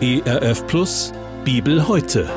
[0.00, 1.12] ERF Plus
[1.44, 2.30] Bibel heute.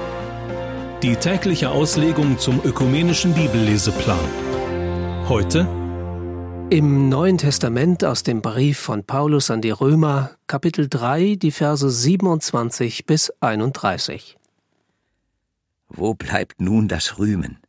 [1.04, 4.18] Die tägliche Auslegung zum ökumenischen Bibelleseplan.
[5.30, 5.68] Heute
[6.72, 11.88] im Neuen Testament aus dem Brief von Paulus an die Römer, Kapitel 3, die Verse
[11.88, 14.38] 27 bis 31.
[15.88, 17.60] Wo bleibt nun das Rühmen?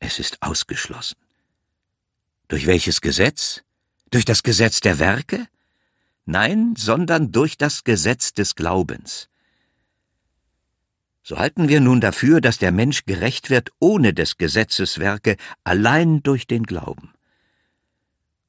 [0.00, 1.18] Es ist ausgeschlossen.
[2.46, 3.64] Durch welches Gesetz?
[4.10, 5.46] Durch das Gesetz der Werke?
[6.30, 9.30] Nein, sondern durch das Gesetz des Glaubens.
[11.22, 16.22] So halten wir nun dafür, dass der Mensch gerecht wird ohne des Gesetzes Werke, allein
[16.22, 17.14] durch den Glauben.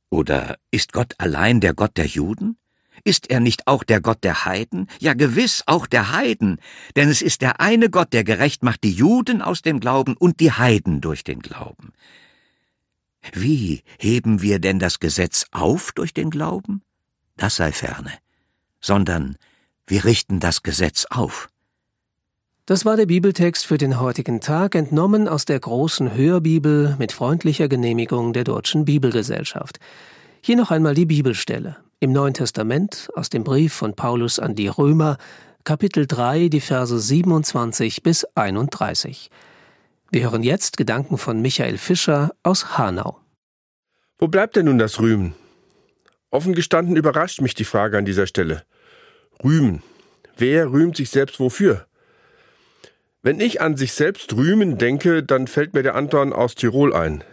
[0.09, 2.57] Oder ist Gott allein der Gott der Juden?
[3.05, 4.87] Ist er nicht auch der Gott der Heiden?
[4.99, 6.59] Ja gewiss auch der Heiden,
[6.97, 10.41] denn es ist der eine Gott, der gerecht macht die Juden aus dem Glauben und
[10.41, 11.93] die Heiden durch den Glauben.
[13.31, 16.83] Wie heben wir denn das Gesetz auf durch den Glauben?
[17.39, 18.11] Das sei ferne,
[18.81, 19.37] sondern
[19.87, 21.49] wir richten das Gesetz auf.
[22.65, 27.67] Das war der Bibeltext für den heutigen Tag, entnommen aus der großen Hörbibel mit freundlicher
[27.67, 29.79] Genehmigung der Deutschen Bibelgesellschaft.
[30.41, 34.67] Hier noch einmal die Bibelstelle im Neuen Testament aus dem Brief von Paulus an die
[34.67, 35.17] Römer,
[35.63, 39.31] Kapitel 3, die Verse 27 bis 31.
[40.11, 43.17] Wir hören jetzt Gedanken von Michael Fischer aus Hanau.
[44.17, 45.35] Wo bleibt denn nun das Rühmen?
[46.31, 48.63] Offen gestanden überrascht mich die Frage an dieser Stelle.
[49.43, 49.81] Rühmen.
[50.37, 51.87] Wer rühmt sich selbst wofür?
[53.21, 57.23] Wenn ich an sich selbst rühmen denke, dann fällt mir der Anton aus Tirol ein.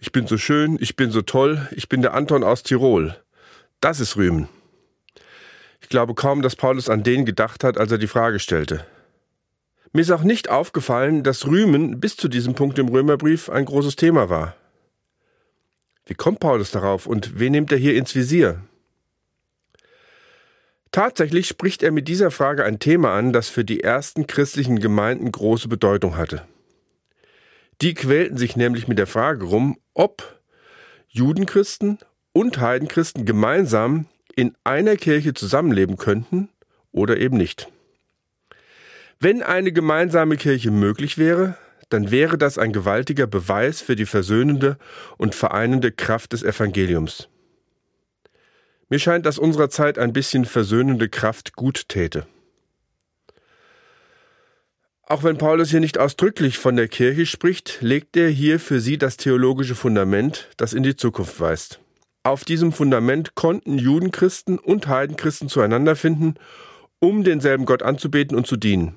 [0.00, 3.16] Ich bin so schön, ich bin so toll, ich bin der Anton aus Tirol.
[3.80, 4.48] Das ist Rühmen.
[5.80, 8.86] Ich glaube kaum, dass Paulus an den gedacht hat, als er die Frage stellte.
[9.92, 13.96] Mir ist auch nicht aufgefallen, dass Rühmen bis zu diesem Punkt im Römerbrief ein großes
[13.96, 14.54] Thema war.
[16.06, 18.62] Wie kommt Paulus darauf und wen nimmt er hier ins Visier?
[20.90, 25.32] Tatsächlich spricht er mit dieser Frage ein Thema an, das für die ersten christlichen Gemeinden
[25.32, 26.46] große Bedeutung hatte.
[27.80, 30.40] Die quälten sich nämlich mit der Frage rum, ob
[31.08, 31.98] Judenchristen
[32.32, 36.48] und Heidenchristen gemeinsam in einer Kirche zusammenleben könnten
[36.90, 37.68] oder eben nicht.
[39.18, 41.56] Wenn eine gemeinsame Kirche möglich wäre,
[41.92, 44.78] dann wäre das ein gewaltiger Beweis für die versöhnende
[45.18, 47.28] und vereinende Kraft des Evangeliums.
[48.88, 52.26] Mir scheint, dass unserer Zeit ein bisschen versöhnende Kraft gut täte.
[55.04, 58.98] Auch wenn Paulus hier nicht ausdrücklich von der Kirche spricht, legt er hier für sie
[58.98, 61.80] das theologische Fundament, das in die Zukunft weist.
[62.22, 66.34] Auf diesem Fundament konnten Judenchristen und Heidenchristen zueinander finden,
[67.00, 68.96] um denselben Gott anzubeten und zu dienen.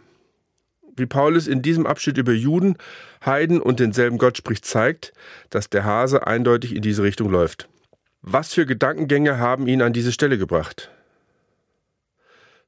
[0.97, 2.77] Wie Paulus in diesem Abschnitt über Juden,
[3.25, 5.13] Heiden und denselben Gott spricht, zeigt,
[5.49, 7.67] dass der Hase eindeutig in diese Richtung läuft.
[8.21, 10.89] Was für Gedankengänge haben ihn an diese Stelle gebracht?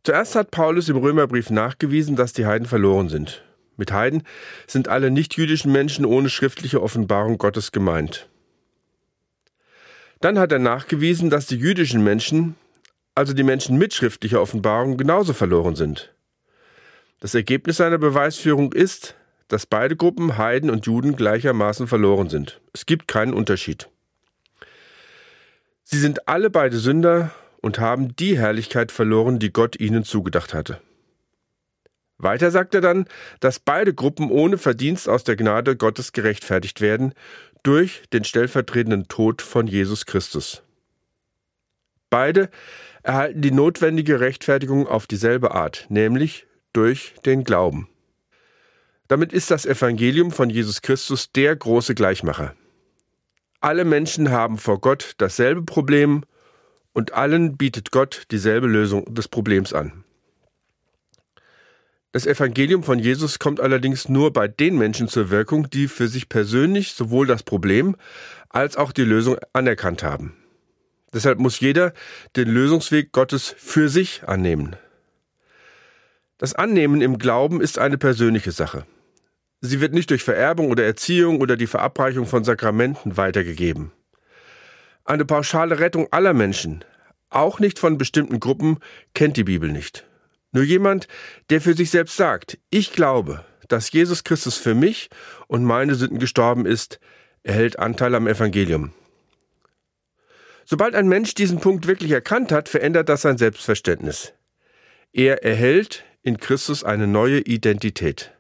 [0.03, 3.43] Zuerst hat Paulus im Römerbrief nachgewiesen, dass die Heiden verloren sind.
[3.75, 4.23] Mit Heiden
[4.65, 8.27] sind alle nichtjüdischen Menschen ohne schriftliche Offenbarung Gottes gemeint.
[10.19, 12.55] Dann hat er nachgewiesen, dass die jüdischen Menschen,
[13.15, 16.13] also die Menschen mit schriftlicher Offenbarung, genauso verloren sind.
[17.19, 19.16] Das Ergebnis seiner Beweisführung ist,
[19.47, 22.61] dass beide Gruppen, Heiden und Juden, gleichermaßen verloren sind.
[22.73, 23.89] Es gibt keinen Unterschied.
[25.83, 30.81] Sie sind alle beide Sünder und haben die Herrlichkeit verloren, die Gott ihnen zugedacht hatte.
[32.19, 33.06] Weiter sagt er dann,
[33.39, 37.13] dass beide Gruppen ohne Verdienst aus der Gnade Gottes gerechtfertigt werden
[37.63, 40.63] durch den stellvertretenden Tod von Jesus Christus.
[42.09, 42.50] Beide
[43.03, 46.46] erhalten die notwendige Rechtfertigung auf dieselbe Art, nämlich
[46.77, 47.89] durch den Glauben.
[49.07, 52.53] Damit ist das Evangelium von Jesus Christus der große Gleichmacher.
[53.59, 56.23] Alle Menschen haben vor Gott dasselbe Problem
[56.93, 60.03] und allen bietet Gott dieselbe Lösung des Problems an.
[62.11, 66.29] Das Evangelium von Jesus kommt allerdings nur bei den Menschen zur Wirkung, die für sich
[66.29, 67.95] persönlich sowohl das Problem
[68.49, 70.35] als auch die Lösung anerkannt haben.
[71.11, 71.94] Deshalb muss jeder
[72.35, 74.75] den Lösungsweg Gottes für sich annehmen.
[76.38, 78.86] Das Annehmen im Glauben ist eine persönliche Sache.
[79.60, 83.92] Sie wird nicht durch Vererbung oder Erziehung oder die Verabreichung von Sakramenten weitergegeben.
[85.04, 86.86] Eine pauschale Rettung aller Menschen,
[87.30, 88.78] auch nicht von bestimmten Gruppen,
[89.16, 90.06] kennt die Bibel nicht.
[90.51, 91.07] Nur jemand,
[91.50, 95.10] der für sich selbst sagt, ich glaube, dass Jesus Christus für mich
[95.48, 97.00] und meine Sünden gestorben ist,
[97.42, 98.94] erhält Anteil am Evangelium.
[100.66, 104.34] Sobald ein Mensch diesen Punkt wirklich erkannt hat, verändert das sein Selbstverständnis.
[105.13, 108.31] Er erhält in Christus eine neue Identität.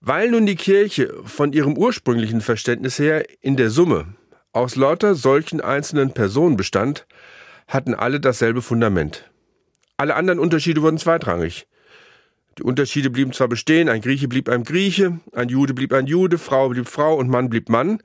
[0.00, 4.14] Weil nun die Kirche von ihrem ursprünglichen Verständnis her in der Summe
[4.52, 7.06] aus lauter solchen einzelnen Personen bestand,
[7.68, 9.30] hatten alle dasselbe Fundament.
[9.96, 11.66] Alle anderen Unterschiede wurden zweitrangig.
[12.58, 16.36] Die Unterschiede blieben zwar bestehen, ein Grieche blieb ein Grieche, ein Jude blieb ein Jude,
[16.36, 18.02] Frau blieb Frau und Mann blieb Mann,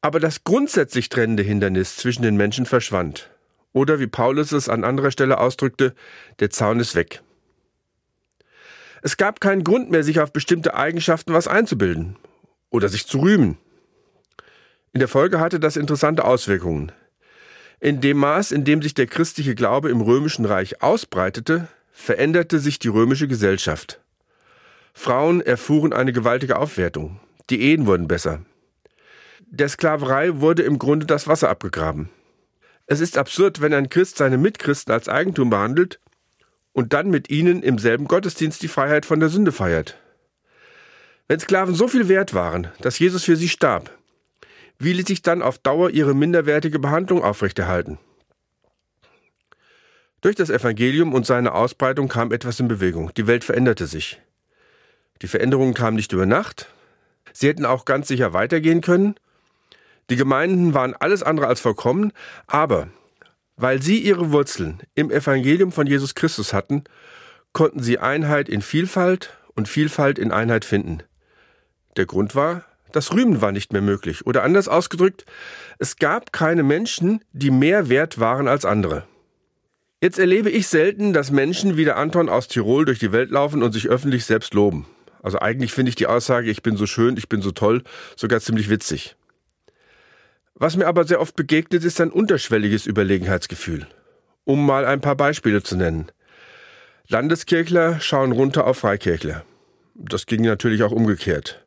[0.00, 3.30] aber das grundsätzlich trennende Hindernis zwischen den Menschen verschwand.
[3.72, 5.94] Oder wie Paulus es an anderer Stelle ausdrückte,
[6.38, 7.23] der Zaun ist weg.
[9.04, 12.16] Es gab keinen Grund mehr, sich auf bestimmte Eigenschaften was einzubilden
[12.70, 13.58] oder sich zu rühmen.
[14.94, 16.90] In der Folge hatte das interessante Auswirkungen.
[17.80, 22.78] In dem Maß, in dem sich der christliche Glaube im römischen Reich ausbreitete, veränderte sich
[22.78, 24.00] die römische Gesellschaft.
[24.94, 27.20] Frauen erfuhren eine gewaltige Aufwertung.
[27.50, 28.40] Die Ehen wurden besser.
[29.40, 32.08] Der Sklaverei wurde im Grunde das Wasser abgegraben.
[32.86, 36.00] Es ist absurd, wenn ein Christ seine Mitchristen als Eigentum behandelt
[36.74, 39.96] und dann mit ihnen im selben Gottesdienst die Freiheit von der Sünde feiert.
[41.26, 43.90] Wenn Sklaven so viel wert waren, dass Jesus für sie starb,
[44.78, 47.98] wie ließ sich dann auf Dauer ihre minderwertige Behandlung aufrechterhalten?
[50.20, 53.12] Durch das Evangelium und seine Ausbreitung kam etwas in Bewegung.
[53.16, 54.20] Die Welt veränderte sich.
[55.22, 56.68] Die Veränderungen kamen nicht über Nacht.
[57.32, 59.14] Sie hätten auch ganz sicher weitergehen können.
[60.10, 62.12] Die Gemeinden waren alles andere als vollkommen,
[62.46, 62.88] aber
[63.56, 66.84] weil sie ihre Wurzeln im Evangelium von Jesus Christus hatten,
[67.52, 71.02] konnten sie Einheit in Vielfalt und Vielfalt in Einheit finden.
[71.96, 74.26] Der Grund war, das Rühmen war nicht mehr möglich.
[74.26, 75.24] Oder anders ausgedrückt,
[75.78, 79.04] es gab keine Menschen, die mehr wert waren als andere.
[80.00, 83.62] Jetzt erlebe ich selten, dass Menschen wie der Anton aus Tirol durch die Welt laufen
[83.62, 84.86] und sich öffentlich selbst loben.
[85.22, 87.82] Also eigentlich finde ich die Aussage, ich bin so schön, ich bin so toll,
[88.14, 89.16] sogar ziemlich witzig.
[90.54, 93.86] Was mir aber sehr oft begegnet, ist ein unterschwelliges Überlegenheitsgefühl.
[94.44, 96.12] Um mal ein paar Beispiele zu nennen.
[97.08, 99.44] Landeskirchler schauen runter auf Freikirchler.
[99.94, 101.66] Das ging natürlich auch umgekehrt.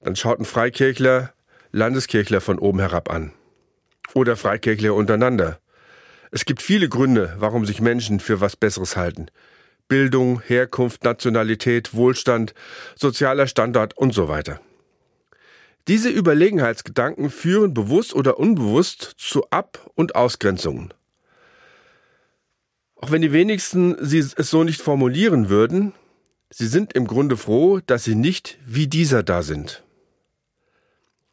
[0.00, 1.32] Dann schauten Freikirchler
[1.72, 3.32] Landeskirchler von oben herab an.
[4.12, 5.58] Oder Freikirchler untereinander.
[6.30, 9.26] Es gibt viele Gründe, warum sich Menschen für was Besseres halten.
[9.88, 12.54] Bildung, Herkunft, Nationalität, Wohlstand,
[12.94, 14.60] sozialer Standard und so weiter.
[15.86, 20.94] Diese Überlegenheitsgedanken führen bewusst oder unbewusst zu Ab- und Ausgrenzungen.
[22.96, 25.92] Auch wenn die wenigsten sie es so nicht formulieren würden,
[26.48, 29.82] sie sind im Grunde froh, dass sie nicht wie dieser da sind.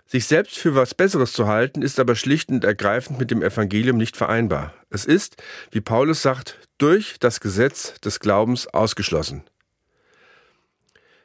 [0.05, 3.95] Sich selbst für was Besseres zu halten, ist aber schlicht und ergreifend mit dem Evangelium
[3.95, 4.73] nicht vereinbar.
[4.89, 9.43] Es ist, wie Paulus sagt, durch das Gesetz des Glaubens ausgeschlossen.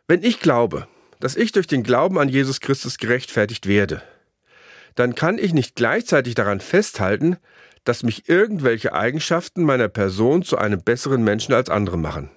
[0.06, 0.86] Wenn ich glaube,
[1.20, 4.02] dass ich durch den Glauben an Jesus Christus gerechtfertigt werde,
[4.94, 7.36] dann kann ich nicht gleichzeitig daran festhalten,
[7.84, 12.30] dass mich irgendwelche Eigenschaften meiner Person zu einem besseren Menschen als andere machen.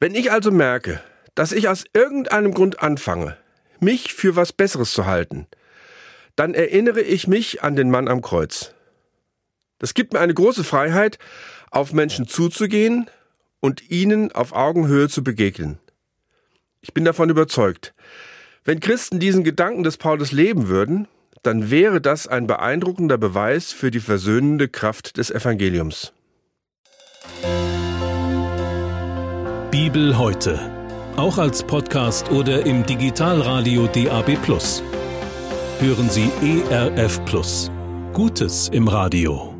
[0.00, 1.00] Wenn ich also merke,
[1.34, 3.36] dass ich aus irgendeinem Grund anfange,
[3.80, 5.46] mich für was Besseres zu halten,
[6.36, 8.74] dann erinnere ich mich an den Mann am Kreuz.
[9.78, 11.18] Das gibt mir eine große Freiheit,
[11.70, 13.08] auf Menschen zuzugehen
[13.60, 15.78] und ihnen auf Augenhöhe zu begegnen.
[16.84, 17.94] Ich bin davon überzeugt,
[18.62, 21.08] wenn Christen diesen Gedanken des Paulus leben würden,
[21.42, 26.12] dann wäre das ein beeindruckender Beweis für die versöhnende Kraft des Evangeliums.
[29.70, 30.58] Bibel heute,
[31.16, 34.36] auch als Podcast oder im Digitalradio DAB+.
[35.80, 37.18] Hören Sie ERF
[38.12, 39.53] Gutes im Radio.